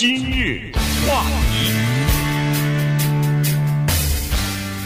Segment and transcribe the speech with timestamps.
[0.00, 0.72] 今日
[1.06, 1.74] 话题，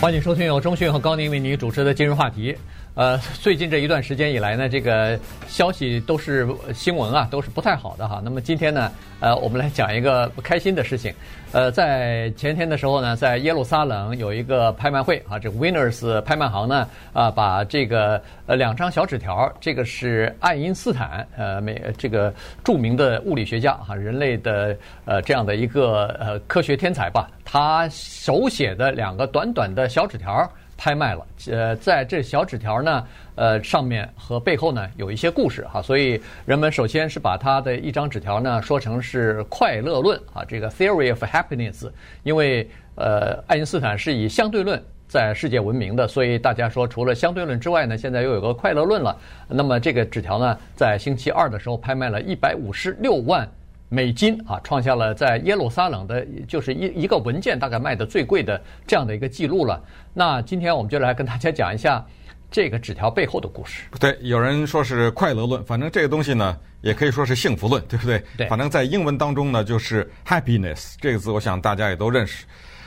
[0.00, 2.56] 欢迎收听由中讯和高宁为您主持的今日话题。
[2.94, 5.18] 呃， 最近这一段时间以来呢，这个
[5.48, 8.20] 消息都是新闻啊，都是不太好的哈。
[8.24, 11.12] 那么今天呢，呃，我们来讲一个不开心的事情。
[11.50, 30.48] 呃，在前天的时候呢，在耶路撒冷有一个拍卖会啊，这个 Winners 拍卖行呢，啊，把这个呃两张小纸条，这个是爱因斯坦，呃，美这个著名的物理学家哈，人类的呃这样的一个呃科学天才吧，他手写的两个短短的小纸条。
[30.76, 33.06] 拍卖了，呃，在这小纸条呢，
[33.36, 41.90] 呃，上面和背后呢有一些故事哈，所以人们首先是把他的一张纸条呢说成是快乐论啊，这个 theory of happiness，
[42.22, 49.16] 因为呃，爱因斯坦是以相对论在世界闻名的，所以大家说除了相对论之外呢，现在又有个快乐论了。
[49.48, 53.48] 那么这个纸条呢，在星期二的时候拍卖了一百五十六万。
[53.88, 59.82] 美金啊，创下了在耶路撒冷的，就是一一个文件大概卖的最贵的这样的一个记录了。
[60.12, 62.04] 那今天我们就来跟大家讲一下
[62.50, 63.84] 这个纸条背后的故事。
[64.00, 68.22] 对，有人说是快乐论，反正这个东西呢，也可以说是幸福论，对不对？
[68.36, 68.48] 对。
[68.48, 72.44] 反正在英文当中呢，就是 happiness 这个字，我想大家也都认识。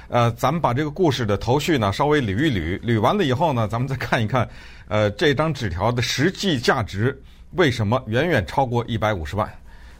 [0.10, 4.48] 呃，咱们把这个故事的头绪呢稍微捋一捋，捋完了以后呢，咱们再看一看，
[4.88, 7.22] 呃，这张纸条的实际价值
[7.56, 9.50] 为什么远远超过一百五十万。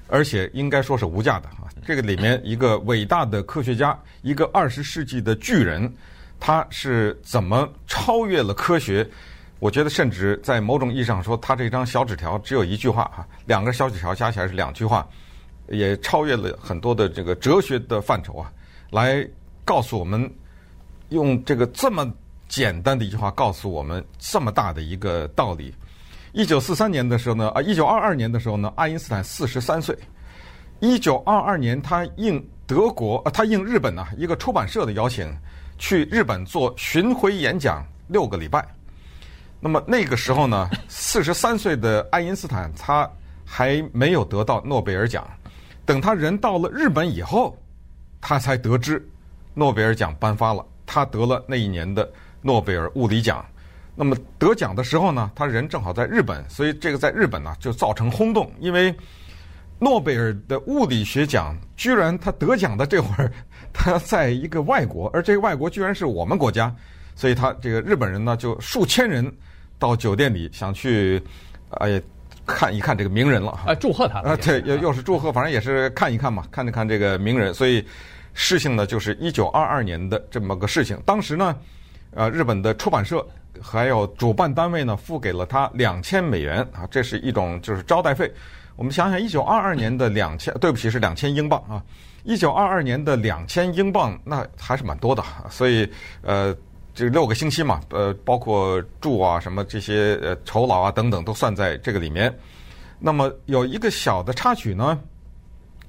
[0.08, 1.68] 而且应该说是无价的啊！
[1.86, 5.94] 这个里面一个伟大的科学家，一个二十世纪的巨人，
[6.40, 9.08] 他是怎么超越了科学？
[9.60, 15.08] 我觉得甚至在某种意义上说，他这张小纸条只有一句话啊，两个小纸条加起来是两句话，
[15.68, 18.52] 也超越了很多的这个哲学的范畴啊，
[18.92, 19.28] 来
[19.66, 20.32] 告诉我们，
[21.10, 22.10] 用这个这么
[22.48, 25.74] 简单的一句话告诉我们这么大的一个道理。
[26.34, 29.98] 一九四三年的时候呢，啊，一九二二年的时候呢，爱因斯坦四十三岁。
[30.80, 35.36] 一九二二年，他应德国，啊，他应日本呢一个出版社的邀请，
[35.78, 38.64] 去日本做巡回演讲六个礼拜。
[39.60, 43.10] 那么那个时候呢，四十三岁的爱因斯坦他
[43.44, 45.28] 还没有得到诺贝尔奖。
[45.84, 47.58] 等他人到了日本以后，
[48.22, 49.04] 他才得知
[49.56, 52.08] 诺贝尔奖颁发了，他得了那一年的
[52.42, 53.44] 诺贝尔物理奖。
[54.00, 58.94] 那么得奖的时候呢，他人正好在日本，所以这个在日本呢就造成轰动，因为
[59.80, 63.32] 诺贝尔的物理学奖居然他得奖的这会儿，
[63.74, 66.72] 他在一个外国，而这个外国居然是我们国家，
[67.16, 69.36] 所以他这个日本人呢就数千人
[69.80, 71.20] 到酒店里想去，
[71.80, 72.00] 哎，
[72.46, 73.52] 看一看这个名人了。
[73.66, 77.84] 啊，祝贺他啊，对，又又是祝贺，反正也是看一看嘛，看一看这个名人，所以
[78.36, 81.56] 事情呢就是一九二二年的这么个事情，当时呢，
[82.12, 83.28] 呃，日本的出版社。
[83.62, 88.32] 还有主办单位呢，付给了他两千美元啊，这是一种就是招待费。
[88.76, 91.84] 我们想想，一九二二年的两千， 对不起，是两千英镑啊。
[92.24, 95.24] 一九二二年的两千英镑，那还是蛮多的。
[95.50, 95.90] 所以，
[96.22, 96.56] 呃，
[96.94, 102.34] 这六个星期嘛，呃，包括住啊什么这些呃酬劳啊等等，都算在这个里面。
[103.00, 105.00] 那么有一个小的插曲呢。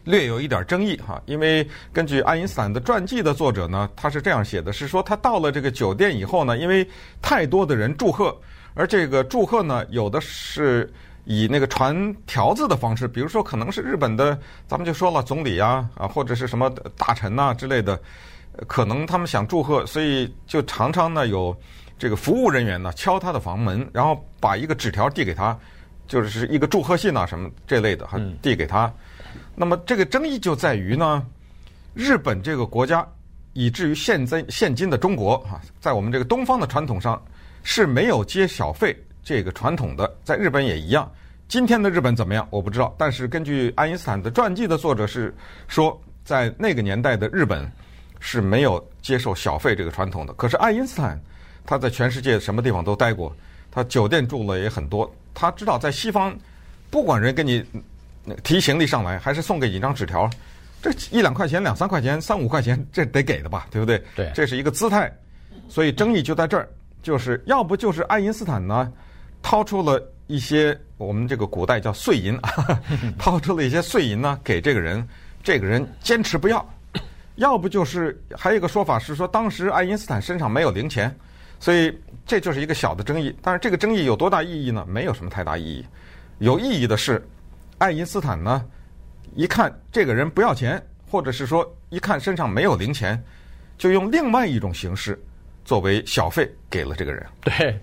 [0.09, 6.89] 略有一点争议哈，因为根据爱因斯坦的传记的作者呢，他是这样写的：是说他到了这个酒店以后呢，因为
[7.21, 8.35] 太多的人祝贺，
[8.73, 10.91] 而这个祝贺呢，有的是
[11.25, 18.01] 以那个传条子的方式，比如说可能是日本的，咱们就说了总理啊啊，或者是什么大臣呐之类的，
[18.67, 21.55] 可能他们想祝贺，所以就常常呢有
[21.99, 25.55] 这个服务人员呢敲他的房门，然后把一个纸条递给他，
[26.07, 28.91] 就是一个祝贺信啊什么这类的，还递给他。
[29.55, 31.27] 那么这个争议就在于呢，
[31.95, 33.05] 日本这个国家，
[33.53, 37.21] 以至于现在现今的中国啊，在我们这个东方的传统上
[37.65, 41.11] 是没有接小费这个传统的，在日本也一样。
[41.49, 42.47] 今天的日本怎么样？
[42.51, 42.95] 我不知道。
[42.97, 45.35] 但是根据爱因斯坦的传记的作者是
[45.67, 47.69] 说，在那个年代的日本
[48.21, 50.33] 是没有接受小费这个传统的。
[50.35, 51.21] 可是爱因斯坦
[51.67, 53.35] 他在全世界什么地方都待过，
[53.73, 56.37] 他酒店住了也很多，他知道在西方，
[56.91, 57.65] 不管人跟你。
[58.43, 60.29] 提行李上来，还是送给几张纸条，
[60.81, 64.03] 这一两块钱、两三块钱、三五块钱，这得给的吧，对不对？
[64.15, 65.13] 对，这是一个姿态，
[65.69, 66.69] 所以争议就在这儿，
[67.03, 68.93] 就是要不就是爱因斯坦呢，
[69.43, 72.39] 掏出了一些我们这个古代叫碎银，
[73.19, 75.07] 掏出了一些碎银呢给这个人，
[75.43, 76.59] 这个人坚持不要；
[77.37, 81.15] 要不就是还有一个说法是说，当时爱因斯坦身上没有零钱，
[81.59, 81.93] 所以
[82.27, 83.35] 这就是一个小的争议。
[83.43, 84.87] 但是这个争议有多大意义呢？
[84.89, 85.87] 没有什么太大意义，
[86.39, 87.21] 有意义的是。
[87.79, 88.65] 爱因斯坦呢，
[89.35, 93.23] 一看这个人不要钱，或者是说一看身上没有零钱，
[93.77, 95.19] 就用另外一种形式
[95.65, 97.25] 作为小费给了这个人。
[97.41, 97.79] 对，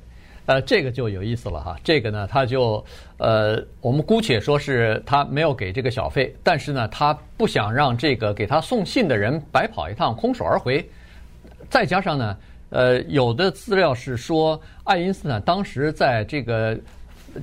[0.47, 1.77] 呃，这个就有意思了哈。
[1.81, 2.83] 这个呢，他就
[3.17, 10.87] 呃，我们姑且说是他没有给这个小费，但是呢，他不想让这个给他送信的人白跑一趟，空手而回。
[11.69, 12.37] 再加上呢，
[12.69, 16.77] 呃，有的资料是说，爱因斯坦当时在这个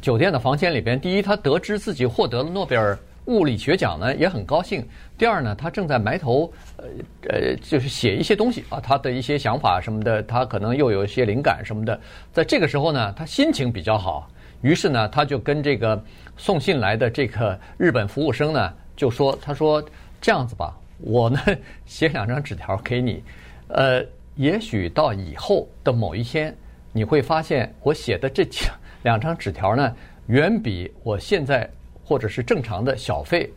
[0.01, 4.83] 酒店的房间里边，第一，他得知自己获得了诺贝尔物理学奖呢，也很高兴；
[5.19, 6.85] 第二呢，他正在埋头呃
[7.29, 12.01] 呃，就是写一些东西啊，他的一些想法什么的，他可能又有一些灵感什么的。
[12.33, 14.29] 在这个时候呢，他心情比较好，
[14.61, 16.03] 于是呢，他就跟这个
[16.37, 19.85] 送信来的这个日本服务生呢，就说：“他说
[20.21, 21.39] 这样子吧，我呢
[21.87, 23.23] 写两张纸条给你。”
[23.69, 24.05] 呃，
[24.35, 26.55] 也许到以后的某一天，
[26.93, 28.67] 你会发现我写的这几
[29.03, 29.95] 两张纸条呢，
[30.27, 31.69] 远比我现在
[32.05, 33.53] 或者是正常的小费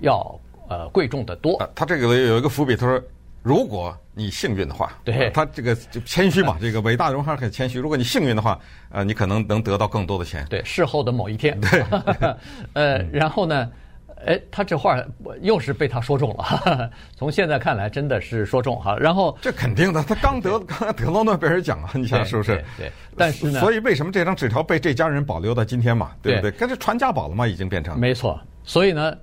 [0.00, 1.56] 要呃贵重的多。
[1.58, 3.02] 啊，他这个有一个伏笔，他说，
[3.42, 7.78] 如果你幸运的话，对，他这个就谦虚嘛， 这个伟大人还是很谦虚。
[7.78, 8.58] 如果你幸运的话，
[8.90, 10.44] 呃，你可能能得到更多的钱。
[10.50, 11.84] 对，事后的某一天，对，
[12.74, 13.70] 呃，然后呢？
[14.26, 15.02] 哎，他这话
[15.40, 16.42] 又是被他说中了。
[16.42, 18.96] 哈哈，从现在看来，真的是说中哈。
[18.96, 22.64] 然后这肯定的，他刚得刚得到诺贝尔奖啊，你想是不是？
[22.76, 22.90] 对。
[23.16, 26.12] 但是呢，所以为什么这张纸条被这家人保留到今天嘛？
[26.22, 26.50] 对不对？
[26.50, 27.98] 跟这传家宝了嘛，已经变成。
[27.98, 28.40] 没错。
[28.64, 29.14] 所以呢。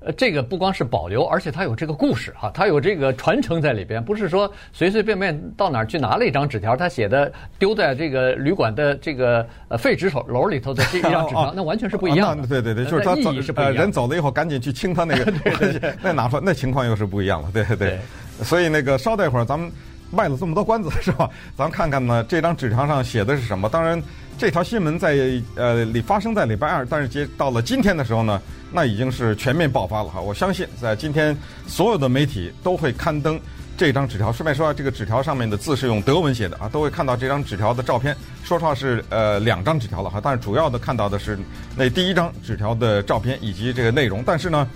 [0.00, 12.46] 呃，这个不光是保留，而且它有这个故事哈，它有这个传承在里边，不是说随随便便到哪儿去拿了一张纸条，他写的丢在这个旅馆的这个呃废纸篓篓里头的这一张纸条，那完全是不一样的。
[12.46, 15.32] 对对对，就是他走呃人走了以后，赶紧去清他那个
[16.02, 17.50] 那哪说那情况又是不一样了。
[17.52, 17.98] 对对对，
[18.42, 19.70] 所以那个稍待一会儿，咱们
[20.10, 21.28] 卖了这么多关子是吧？
[21.56, 23.68] 咱们看看呢，这张纸条上写的是什么？
[23.68, 24.02] 当然。
[24.38, 25.18] 这条新闻在
[25.54, 28.40] 呃里发生在礼拜二，但是接到了今天的时候呢，
[28.72, 30.18] 那已经是全面爆发了哈。
[30.18, 31.36] 我相信在今天
[31.66, 33.38] 所有的媒体都会刊登
[33.76, 34.32] 这张纸条。
[34.32, 38.16] 顺便说，这个纸条上面的字是用德文写的啊，都会看到这张纸条的照片。
[38.42, 41.38] 说实话是呃两张纸条了哈，但是主要的看到的是
[41.76, 44.22] 那第一张纸条的照片以及这个内容。
[44.24, 44.66] 但是呢，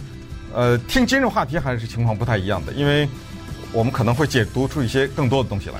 [0.52, 3.08] 呃，听今日话题还是情况不太一样的，因为
[3.74, 5.74] 我们可能会解读出一些更多的东西来。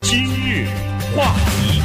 [0.00, 0.68] 今日
[1.16, 1.82] 话题，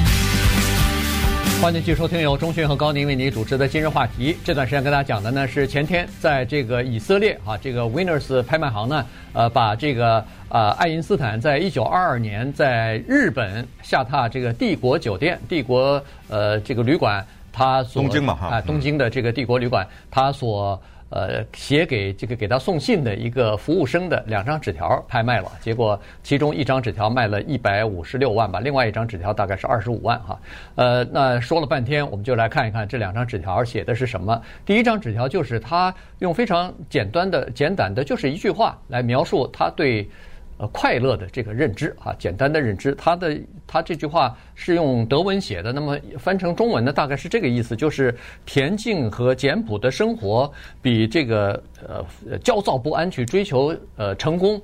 [1.59, 4.37] 欢迎继续收听由钟迅和高宁为您主持的今日话题。
[4.43, 9.03] 这段时间跟大家讲的呢是前天在这个以色列啊，这个 Winners 拍卖行呢，
[9.33, 20.79] 呃，把这个呃爱因斯坦在一九二二年在日本下榻这个帝国酒店、帝国呃这个旅馆，他所东京嘛哈，啊东京的这个帝国旅馆，他所。
[21.09, 30.39] 呃，写给这个给他送信的一个服务生的两张纸条拍卖了，结果其中一张纸条卖了一百五十六万吧，另外一张纸条大概是二十五万哈。
[30.75, 34.41] 呃，那说了半天，我们就来看一看这两张纸条写的是什么。
[34.65, 40.09] 第一张纸条就是他用非常简单的、简短的，就是一句话来描述他对。
[40.59, 48.11] 呃，快乐的这个认知啊，简单的认知，他的他这句话是用德文写的，那么翻成中文呢，大概是这个意思，就是
[48.47, 50.51] 恬静和简朴的生活
[50.81, 54.59] 比这个呃焦躁不安去追求呃成功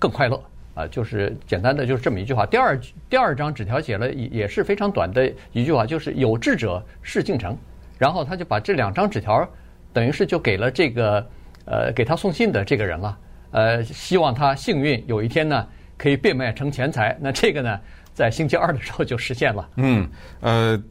[0.00, 0.42] 更快乐
[0.74, 2.44] 啊，就是简单的就是这么一句话。
[2.44, 7.56] 第二第二张纸条写了也也是非常短的一句话，就是有志者事竟成，
[7.98, 9.48] 然后他就把这两张纸条
[9.92, 11.24] 等于是就给了这个
[11.66, 13.16] 呃给他送信的这个人了。
[13.54, 15.64] 呃，希望他幸运，有一天呢
[15.96, 17.16] 可以变卖成钱财。
[17.20, 17.78] 那这个呢，
[18.12, 19.70] 在星期二的时候就实现了。
[19.76, 20.10] 嗯，
[20.40, 20.82] 呃，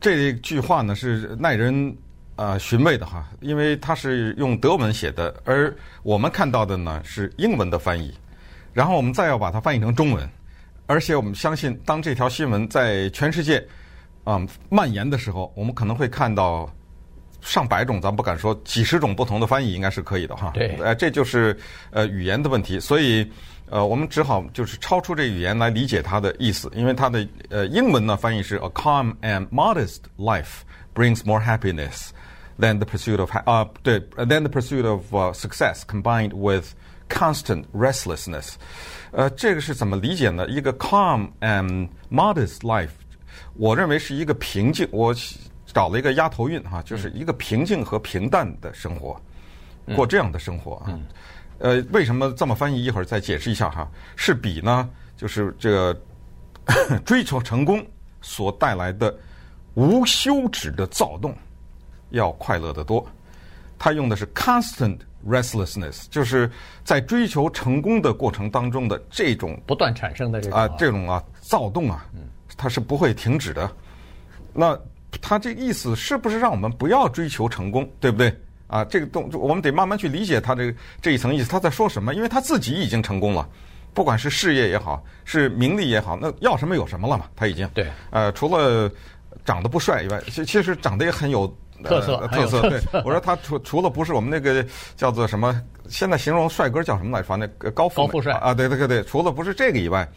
[0.00, 1.92] 这句话呢是耐人
[2.36, 5.74] 呃寻味的哈，因为它是用德文写的，而
[6.04, 8.14] 我们看到的呢是英文的翻译，
[8.72, 10.30] 然后我们再要把它翻译成中文，
[10.86, 13.66] 而且我们相信，当这条新闻在全世界
[14.22, 14.40] 啊、
[14.70, 16.72] 蔓延的时候，我们可能会看到。
[17.43, 20.51] 上百种，咱不敢说，几十种不同的翻译应该是可以的哈。
[20.53, 21.57] 对，呃，这就是
[21.89, 23.25] 呃语言的问题，所以
[23.69, 32.09] 呃我们只好就是超出这语言来理解它的意思，因为它的呃英文呢翻译是 A calm and modest life brings more happiness
[32.59, 36.73] than the pursuit of 啊、uh, 对，than the pursuit of、uh, success combined with
[37.07, 38.55] constant restlessness。
[39.11, 40.45] 呃，这个是怎么理解呢？
[40.49, 42.89] 一个 calm and modest life，
[43.55, 45.15] 我认为是一个平静我。
[45.74, 49.20] 找了一个押头韵哈，就是一个平静和平淡的生活，
[49.96, 50.98] 过这样的生活啊。
[51.58, 52.84] 呃，为什么这么翻译？
[52.84, 53.90] 一会儿再解释一下哈。
[54.14, 56.00] 是比呢，就是这个
[57.04, 57.84] 追求成功
[58.22, 59.12] 所带来的
[59.74, 61.36] 无休止的躁动
[62.10, 63.04] 要快乐得多。
[63.76, 66.48] 他用的是 constant restlessness，就是
[66.84, 72.06] 在追求成功的过程当中的这种不断产生的这种啊这种啊躁动啊，
[72.56, 73.68] 它是不会停止的。
[74.52, 74.78] 那。
[75.20, 78.34] 他这个意思是不是让我们不要追求成功，对不对？
[78.66, 82.14] 啊，这个动我们得慢慢去理解他这个这一层意思，他在说什么？
[82.14, 83.48] 因为他自己已经成功了，
[83.92, 88.90] 不管是事业也好，是名利也好，那要什么有什么了嘛，他已经对，呃，除了
[89.44, 91.46] 长得不帅以外，其其实长得也很有
[91.84, 92.62] 特色，特色。
[92.68, 94.66] 对，我说他除除了不是我们那个
[94.96, 100.08] 叫做什么，现在形容帅哥叫什么来着，那个高富高富帅啊，对对对对，除了不是这个以外，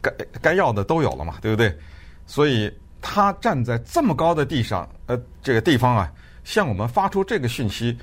[0.00, 1.76] 该该要的都有了嘛，对不对？
[2.24, 6.10] 所以他站在这么高的地上，呃，这个地方啊，
[6.44, 7.98] 向我们发出这个讯息。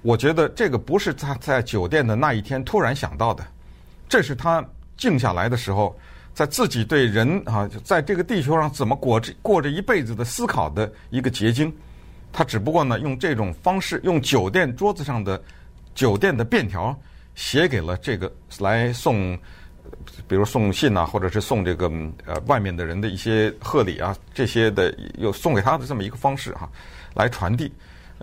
[0.00, 3.46] 我觉得这个不是他在酒店的那一天突然想到的，
[4.08, 4.64] 这是他
[4.96, 5.96] 静下来的时候，
[6.34, 11.72] 在自己对人啊，在这个地球上怎么过这过着一辈子的思考的一个结晶。
[12.32, 15.40] 他只不过呢，用这种方式，用酒店桌子上的
[15.94, 16.98] 酒店的便条
[17.34, 19.38] 写给了这个来送，
[20.26, 21.90] 比如送信啊，或者是送这个
[22.24, 26.68] 呃外面的人的一些贺礼啊，这些的又送给他的这么一个方式哈、啊，
[27.14, 27.72] 来传递。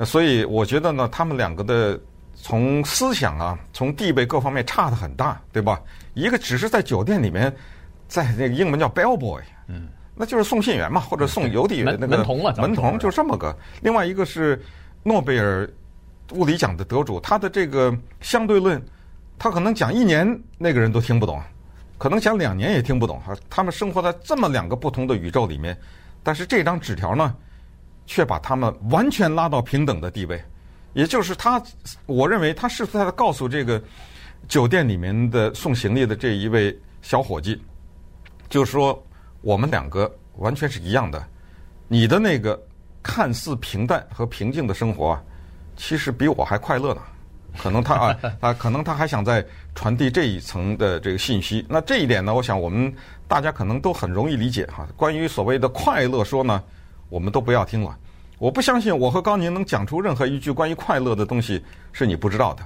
[0.05, 1.99] 所以我觉得呢，他们两个的
[2.33, 5.81] 从思想啊，从地位各方面差的很大，对吧？
[6.13, 7.53] 一个只是在酒店里面，
[8.07, 13.55] 在那个英文叫 bellboy，嗯，那就是送信员嘛，或者送邮递员那个门童嘛，门童就这么个。
[13.81, 14.61] 另外一个是
[15.03, 15.69] 诺贝尔
[16.31, 18.81] 物理奖的得主，他的这个相对论，
[19.39, 21.41] 他可能讲一年那个人都听不懂，
[21.97, 23.19] 可能讲两年也听不懂。
[23.21, 25.75] 哈，他们生活在这么两个不同的宇宙里面，
[26.21, 27.33] 但是这张纸条呢？
[28.11, 30.43] 却把他们完全拉到平等的地位，
[30.93, 31.61] 也就是他，
[32.07, 33.79] 我认为他是在告诉这个
[34.47, 37.61] 酒店里面的送行李的这一位小伙计，
[38.49, 38.99] 就说
[39.41, 41.23] 我们两个完全是一样的，
[41.87, 42.59] 你的那个
[43.03, 45.23] 看似平淡和平静的生活啊，
[45.77, 47.01] 其实比我还快乐呢。
[47.57, 51.65] 可能他啊啊， 可能他还想再传递这一层的这个信息。
[51.69, 52.93] 那这一点呢，我想我们
[53.27, 54.87] 大家可能都很容易理解哈。
[54.95, 56.61] 关于所谓的快乐说呢。
[57.11, 57.97] 我们都不要听了，
[58.37, 61.59] 我不相信我和高宁能讲出任何一句关于快乐的东西
[61.91, 62.63] 是你不知道的，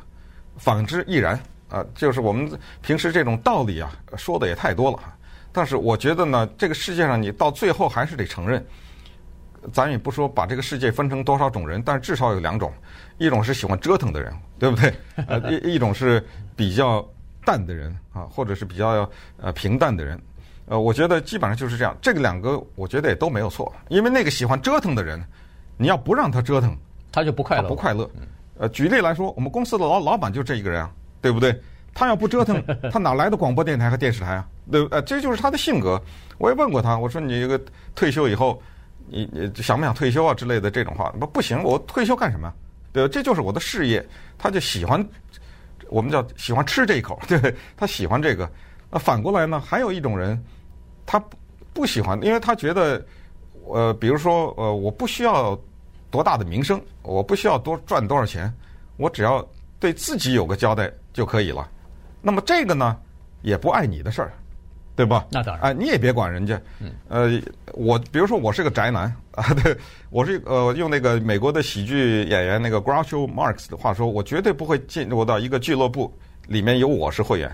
[0.57, 1.81] 反之亦然啊。
[1.95, 5.15] 就是我们平时这种道理啊，说的也太多了哈。
[5.53, 8.61] 但是我觉得呢，这个世界上你到最后还是得承认，
[9.71, 12.71] 咱也不说把这个世界分成多少种人，但是至少有两种，
[13.17, 14.93] 一种是喜欢折腾的人，对不对？
[15.27, 17.05] 呃，一一种是比较
[17.45, 20.19] 淡的人啊，或者是比较呃平淡的人。
[20.65, 21.95] 呃，我觉得基本上就是这样。
[22.01, 23.71] 这个两个，我觉得也都没有错。
[23.89, 25.21] 因为那个喜欢折腾的人，
[25.77, 26.75] 你要不让他折腾，
[27.11, 28.09] 他就不快乐，不快乐。
[28.57, 30.89] 呃，举例来说，我们公司的老老板就这一个人啊，
[31.21, 31.59] 对不对？
[31.93, 34.47] 他要不折腾，他哪来的广播电台和电视台啊？
[34.71, 36.01] 对，呃，这就是他的性格。
[36.39, 37.59] 我也问过他，我说你这个
[37.93, 38.59] 退休以后，
[39.07, 41.09] 你你想不想退休啊之类的这种话？
[41.19, 42.51] 不，不行，我退休干什么？
[42.91, 44.05] 对，这就是我的事业。
[44.37, 45.05] 他就喜欢，
[45.89, 48.49] 我们叫喜欢吃这一口， 对，他喜欢这个。
[48.89, 49.59] 那反过来呢？
[49.59, 50.41] 还有一种人，
[51.05, 51.37] 他不
[51.73, 53.03] 不喜欢，因为他觉得，
[53.67, 55.59] 呃，比如说，呃，我不需要
[56.11, 58.53] 多大的名声，我不需要多赚多少钱，
[58.97, 59.47] 我只要
[59.79, 61.67] 对自己有个交代就可以了。
[62.21, 62.95] 那么这个呢，
[63.41, 64.33] 也不碍你的事儿，
[64.95, 65.25] 对吧？
[65.31, 66.59] 那当然，哎，你也别管人家。
[67.07, 67.41] 呃，
[67.73, 69.75] 我比如说，我是个宅男啊，对，
[70.09, 76.13] 我是呃，用那个美国的喜剧演员那个 Groucho Marx 的话说，我绝对不会进入到一个俱乐部
[76.47, 77.51] 里面有我是会员。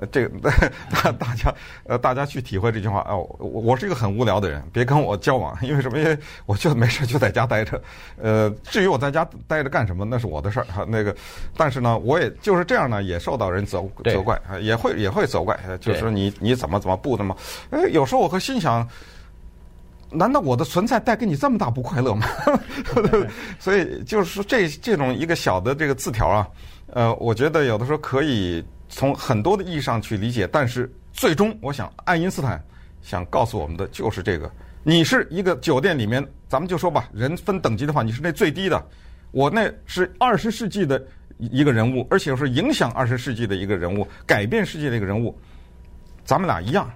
[0.00, 0.50] 呃，这个
[0.90, 1.54] 大大家
[1.84, 3.18] 呃，大家去体会这句话哦。
[3.38, 5.98] 我我是一个很无聊的人，别跟我交往，因为什么？
[5.98, 7.80] 因为我就没事就在家待着。
[8.16, 10.84] 呃，至于我在家待着干什么，那是我的事儿哈。
[10.88, 11.14] 那个，
[11.56, 17.36] 但是呢，我也就是这样呢，也受到人责责怪，也会也会责怪，就是说你你怎么怎么不怎么？
[17.70, 18.88] 哎，有时候我会心想，
[20.10, 22.26] 难道我的存在带给你这么大不快乐吗？
[23.60, 26.48] 所以就是说这这种一个小的这个字条啊，
[26.94, 28.64] 呃，我觉得有的时候可以。
[28.90, 32.62] 从很多的意义上去理解，但是最终，我想爱因斯坦
[33.00, 34.50] 想告诉我们的就是这个：
[34.82, 38.84] 你是一个酒店里面，咱们就说吧，人分等级的话，你是那最低的，
[39.30, 41.00] 我那是二十世纪的
[41.38, 45.38] 一个人物，而且是影响二十世纪的一个人物，改变世界的一个人物，
[46.24, 46.90] 咱们俩一样，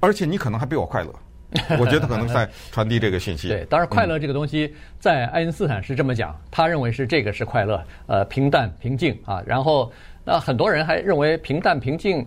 [0.00, 1.14] 而且你可能还比我快乐。
[1.80, 3.48] 我觉得可能在传递这个信息。
[3.48, 9.90] 对，当然快乐这个东西，在爱因斯坦是这么讲，他认为是这个是快乐，呃，平淡平静啊，然后。
[10.28, 12.26] 那很多人还认为平淡平静，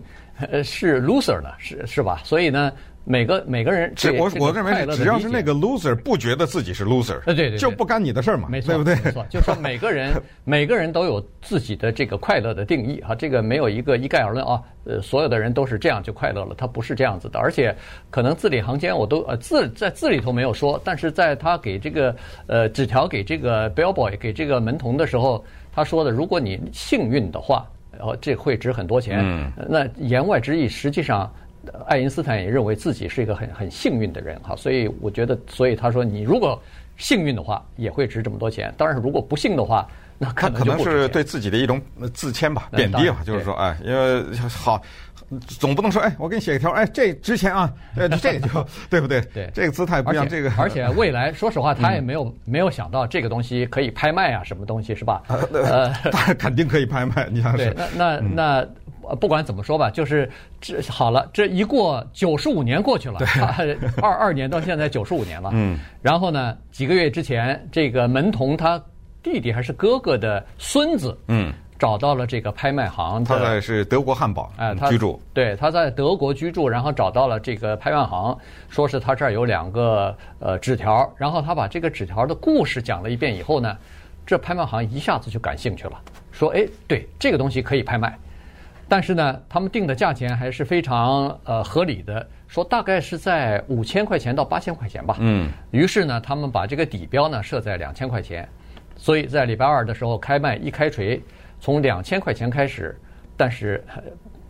[0.50, 2.20] 呃，是 loser 呢，是是吧？
[2.24, 2.72] 所以呢，
[3.04, 8.96] 每个每个人，只我我认为只要是那个 loser 不觉得自己是 loser，对对对，就不干你的事儿嘛，没错，对不对？
[9.04, 10.10] 没错，就是说 每个人
[10.42, 14.60] 每个人都有自己的这个快乐的定义啊，这个没有一个一概而论啊。
[14.84, 17.72] 呃，所有的人都是这样就快乐了，他不是这样子的，而且
[18.10, 22.16] 可能字里行间我都呃字在字里头没有说，但是在他给这个
[22.48, 27.64] 呃纸条给这个 bellboy 给这个门童的时候，他说的，如果你幸运的话。
[27.96, 29.20] 然后这会值很多钱。
[29.22, 31.32] 嗯，那言外之意，实际上，
[31.86, 34.56] 爱因斯坦也认为自己是一个很很幸运的人哈。
[34.56, 36.60] 所以我觉得，所以他说，你如果
[36.96, 38.72] 幸运的话，也会值这么多钱。
[38.76, 41.80] 当然，如果不幸的话，那可能，可能是对自己的一种
[42.12, 44.80] 自谦吧，贬低吧，就是说，哎，因为好，
[45.40, 49.20] 总不能说，哎，我给你写一条，哎，这值钱啊， 呃，这个就对不对？
[49.34, 50.28] 对，这个姿态不一样。
[50.28, 55.22] 这个，而且未来， 说实话，他也没有没有想到这个东西可以拍卖啊，什么东西是吧？
[55.52, 57.28] 呃，他肯定可以拍卖。
[57.30, 57.74] 你想对？
[57.76, 58.66] 那那那。
[59.18, 63.18] 不管怎么说吧，就是这好了，这一过九十五年过去了，
[64.00, 65.50] 二二年到现在九十五年了。
[65.52, 68.80] 嗯，然后呢，几个月之前，这个门童他
[69.20, 73.24] 弟弟还是哥哥的孙子，嗯，找到了这个拍卖行。
[73.24, 75.20] 他在是德国汉堡哎，他居住。
[75.34, 83.76] 对，他在德国居住，然后找到了这个拍卖行，说是他这儿有两个呃纸条，然后他把这个纸条的故事讲了一遍以后呢，
[84.24, 88.16] 这拍卖行一下子就感兴趣了，说哎，对，这个东西可以拍卖。
[88.88, 95.16] 但是呢，他们定的价钱还是非常呃合理的，说大概是在五千块钱到八千块钱吧。
[95.18, 95.50] 嗯。
[95.72, 98.48] 于是呢，他们把这个底标呢设在两千块钱，
[98.96, 101.20] 所以在礼拜二的时候开卖一开锤，
[101.62, 102.98] 从两千块钱开始，
[103.36, 103.82] 但是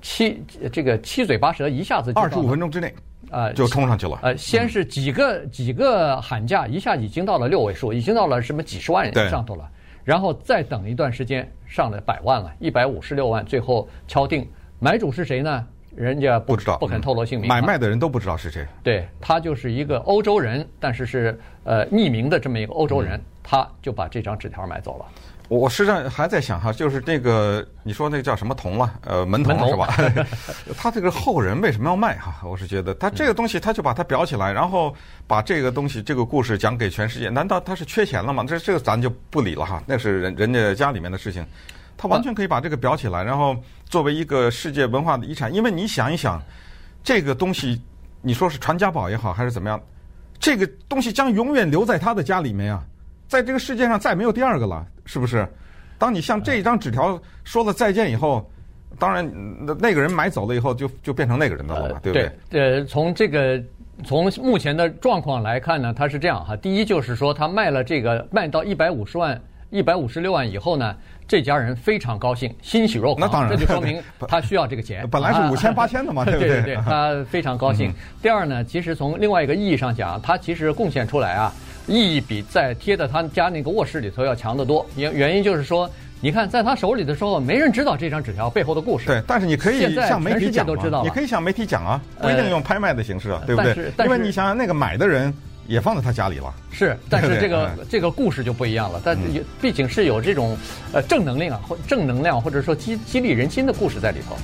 [0.00, 0.42] 七
[0.72, 2.92] 这个七嘴八舌一下子二十五分钟之内
[3.30, 4.18] 啊就冲上去了。
[4.22, 9.70] 呃，先是几个几个喊价，一下已经到了六位数，已经到了什么几十万人上头了。
[10.04, 15.66] 然后再等一段时间，上了百万了，一百五十六万，最后敲定买主是谁呢？
[15.94, 17.46] 人家不，不知道，不肯透露姓名。
[17.46, 18.66] 买卖的人都不知道是谁。
[18.82, 25.04] 对，他就是一个欧洲人，但是是呃匿名的这么一个欧洲人，他就把这张纸条买走了。
[25.58, 29.94] 我实际上还在想哈，就是那个你说那个叫什么铜了，呃，门童是吧？
[30.78, 32.40] 他这个后人为什么要卖哈？
[32.42, 34.94] 我是觉得他这个东西他就把它裱起来，然后
[35.26, 37.28] 把这个东西这个故事讲给全世界。
[37.28, 38.42] 难道他是缺钱了吗？
[38.48, 41.44] 这这个咱就不理了哈，那是人人家家里面的事情。
[41.98, 43.54] 他完全可以把这个裱起来，然后
[43.84, 45.52] 作为一个世界文化的遗产。
[45.52, 46.40] 因为你想一想，
[47.04, 47.78] 这个东西
[48.22, 49.78] 你说是传家宝也好，还是怎么样，
[50.40, 52.82] 这个东西将永远留在他的家里面啊。
[53.32, 55.48] 在这个世界上再没有第二个了，是不是？
[55.96, 58.46] 当你像这一张纸条说了再见以后，
[58.98, 59.26] 当然
[59.64, 62.30] 那那个人买走了以后就，就就变成那个人的了嘛，对不对？
[62.50, 63.58] 对，呃，从这个
[64.04, 66.54] 从目前的状况来看呢，他是这样哈。
[66.54, 70.94] 第一就是说，他卖了这个卖到一百五十万、一百五十六万以后呢，
[71.26, 73.26] 这家人非常高兴，欣喜若狂。
[73.26, 73.98] 那当然，这就说明
[74.28, 75.08] 他需要这个钱。
[75.10, 76.48] 本来是五千八千的嘛，对不对？
[76.48, 77.88] 对对对，他非常高兴。
[77.88, 81.50] 嗯、第二呢，其实从另外一个意义上讲，他其实贡献出来啊。
[81.86, 84.86] 意义比在贴在他家那个卧室里头要强得多。
[84.96, 85.90] 原原因就是说，
[86.20, 89.06] 你看在他手里的时候，没人知道这张纸条背后的故事。
[89.06, 93.92] 对，但是你可以向媒体讲啊，你可以向媒体讲啊，不一定用拍卖的形式啊，对不对？
[94.04, 95.32] 因为你想想，那个买的人
[95.66, 96.54] 也放在他家里了。
[96.70, 99.00] 是，但是这个这个故事就不一样了。
[99.04, 99.18] 但
[99.60, 100.56] 毕竟是有这种
[100.92, 104.36] 呃正能量或正能量或者说激激励人心的故事在里头。